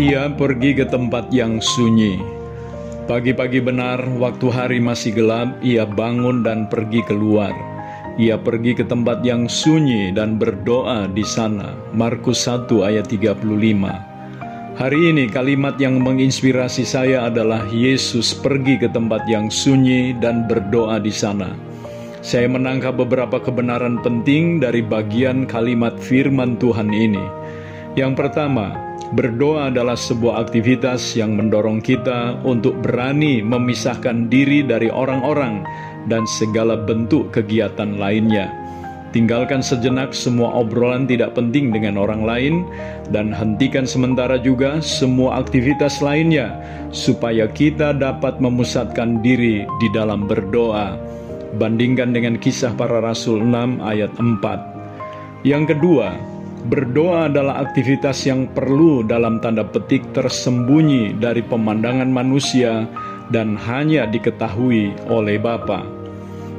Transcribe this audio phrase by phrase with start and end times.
[0.00, 2.16] Ia pergi ke tempat yang sunyi.
[3.04, 7.52] Pagi-pagi benar, waktu hari masih gelap, ia bangun dan pergi keluar.
[8.16, 11.76] Ia pergi ke tempat yang sunyi dan berdoa di sana.
[11.92, 13.44] Markus 1 ayat 35.
[14.80, 20.96] Hari ini kalimat yang menginspirasi saya adalah Yesus pergi ke tempat yang sunyi dan berdoa
[20.96, 21.52] di sana.
[22.24, 27.20] Saya menangkap beberapa kebenaran penting dari bagian kalimat firman Tuhan ini.
[28.00, 35.66] Yang pertama, Berdoa adalah sebuah aktivitas yang mendorong kita untuk berani memisahkan diri dari orang-orang
[36.06, 38.54] dan segala bentuk kegiatan lainnya.
[39.10, 42.54] Tinggalkan sejenak semua obrolan tidak penting dengan orang lain,
[43.10, 46.54] dan hentikan sementara juga semua aktivitas lainnya,
[46.94, 50.94] supaya kita dapat memusatkan diri di dalam berdoa.
[51.58, 55.42] Bandingkan dengan kisah para rasul 6 ayat 4.
[55.42, 56.14] Yang kedua,
[56.60, 62.84] Berdoa adalah aktivitas yang perlu dalam tanda petik tersembunyi dari pemandangan manusia
[63.32, 65.80] dan hanya diketahui oleh Bapa.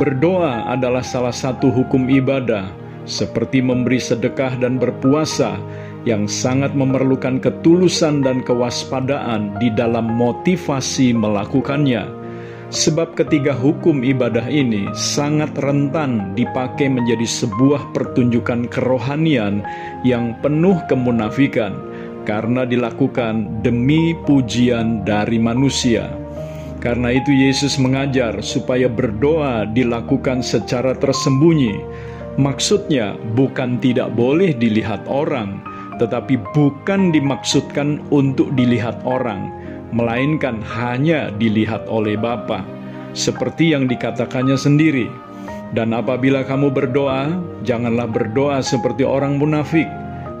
[0.00, 2.72] Berdoa adalah salah satu hukum ibadah,
[3.04, 5.60] seperti memberi sedekah dan berpuasa,
[6.08, 12.21] yang sangat memerlukan ketulusan dan kewaspadaan di dalam motivasi melakukannya
[12.72, 19.60] Sebab ketiga hukum ibadah ini sangat rentan dipakai menjadi sebuah pertunjukan kerohanian
[20.08, 21.76] yang penuh kemunafikan
[22.24, 26.16] karena dilakukan demi pujian dari manusia.
[26.80, 31.76] Karena itu Yesus mengajar supaya berdoa dilakukan secara tersembunyi.
[32.40, 35.60] Maksudnya bukan tidak boleh dilihat orang,
[36.00, 39.61] tetapi bukan dimaksudkan untuk dilihat orang
[39.92, 42.64] melainkan hanya dilihat oleh Bapa,
[43.12, 45.06] seperti yang dikatakannya sendiri.
[45.72, 47.32] Dan apabila kamu berdoa,
[47.64, 49.88] janganlah berdoa seperti orang munafik.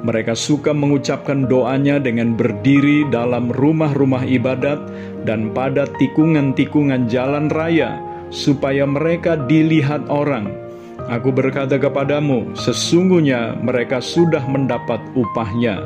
[0.00, 4.80] Mereka suka mengucapkan doanya dengan berdiri dalam rumah-rumah ibadat
[5.28, 8.00] dan pada tikungan-tikungan jalan raya,
[8.32, 10.50] supaya mereka dilihat orang.
[11.10, 15.82] Aku berkata kepadamu, sesungguhnya mereka sudah mendapat upahnya.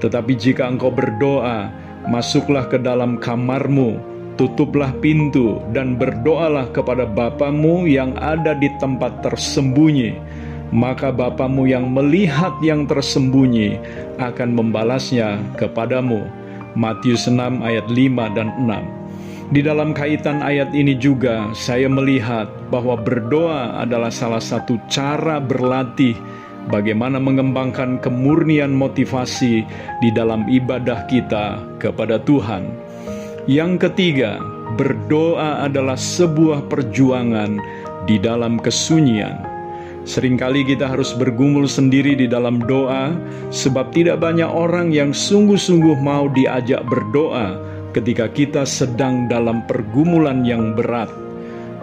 [0.00, 1.70] Tetapi jika engkau berdoa,
[2.02, 4.00] Masuklah ke dalam kamarmu,
[4.34, 10.18] tutuplah pintu, dan berdoalah kepada Bapamu yang ada di tempat tersembunyi.
[10.74, 13.78] Maka Bapamu yang melihat yang tersembunyi
[14.18, 16.26] akan membalasnya kepadamu.
[16.72, 22.96] Matius 6 ayat 5 dan 6 Di dalam kaitan ayat ini juga saya melihat bahwa
[22.96, 26.16] berdoa adalah salah satu cara berlatih
[26.70, 29.64] bagaimana mengembangkan kemurnian motivasi
[29.98, 32.68] di dalam ibadah kita kepada Tuhan.
[33.50, 34.38] Yang ketiga,
[34.78, 37.58] berdoa adalah sebuah perjuangan
[38.06, 39.50] di dalam kesunyian.
[40.02, 43.14] Seringkali kita harus bergumul sendiri di dalam doa,
[43.54, 47.54] sebab tidak banyak orang yang sungguh-sungguh mau diajak berdoa
[47.94, 51.06] ketika kita sedang dalam pergumulan yang berat.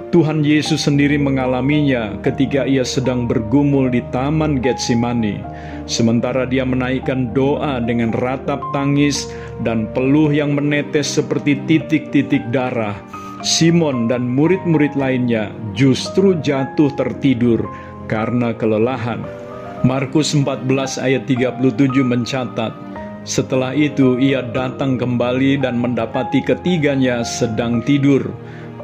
[0.09, 5.37] Tuhan Yesus sendiri mengalaminya ketika ia sedang bergumul di Taman Getsemani,
[5.85, 9.29] sementara dia menaikkan doa dengan ratap tangis
[9.61, 12.97] dan peluh yang menetes seperti titik-titik darah.
[13.45, 17.61] Simon dan murid-murid lainnya justru jatuh tertidur
[18.09, 19.21] karena kelelahan.
[19.85, 20.65] Markus 14
[21.05, 21.61] ayat 37
[22.01, 22.73] mencatat,
[23.29, 28.25] setelah itu ia datang kembali dan mendapati ketiganya sedang tidur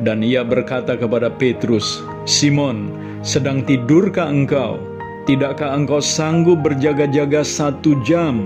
[0.04, 2.92] dan ia berkata kepada Petrus, Simon,
[3.24, 4.82] sedang tidurkah engkau?
[5.26, 8.46] Tidakkah engkau sanggup berjaga-jaga satu jam?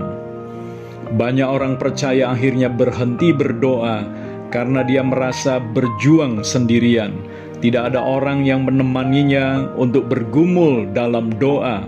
[1.10, 4.06] Banyak orang percaya akhirnya berhenti berdoa
[4.54, 7.12] karena dia merasa berjuang sendirian.
[7.60, 11.84] Tidak ada orang yang menemaninya untuk bergumul dalam doa,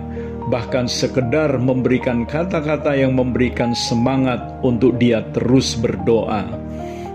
[0.53, 6.62] bahkan sekedar memberikan kata-kata yang memberikan semangat untuk dia terus berdoa.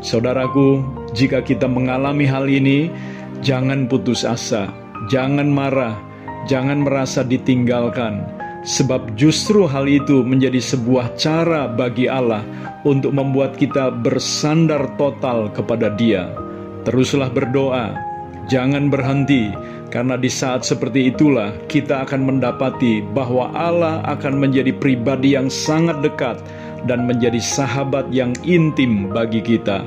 [0.07, 2.87] Saudaraku, jika kita mengalami hal ini,
[3.43, 4.71] jangan putus asa,
[5.11, 5.99] jangan marah,
[6.47, 8.23] jangan merasa ditinggalkan,
[8.63, 12.47] sebab justru hal itu menjadi sebuah cara bagi Allah
[12.87, 16.31] untuk membuat kita bersandar total kepada Dia.
[16.87, 17.91] Teruslah berdoa,
[18.47, 19.51] jangan berhenti,
[19.91, 25.99] karena di saat seperti itulah kita akan mendapati bahwa Allah akan menjadi pribadi yang sangat
[25.99, 26.39] dekat
[26.85, 29.81] dan menjadi sahabat yang intim bagi kita.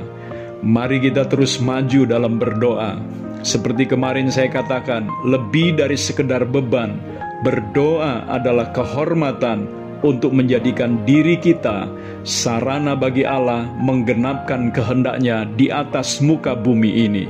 [0.61, 2.99] Mari kita terus maju dalam berdoa.
[3.41, 7.01] Seperti kemarin saya katakan, lebih dari sekedar beban,
[7.41, 9.65] berdoa adalah kehormatan
[10.05, 11.89] untuk menjadikan diri kita
[12.21, 17.25] sarana bagi Allah menggenapkan kehendaknya di atas muka bumi ini.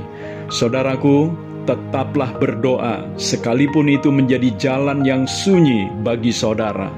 [0.52, 1.32] Saudaraku,
[1.64, 6.90] tetaplah berdoa, sekalipun itu menjadi jalan yang sunyi bagi saudara.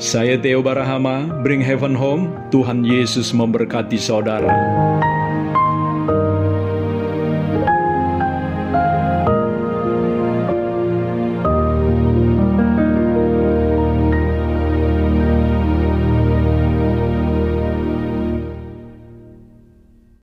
[0.00, 2.32] Saya Theo Barahama, Bring Heaven Home.
[2.48, 4.48] Tuhan Yesus memberkati saudara.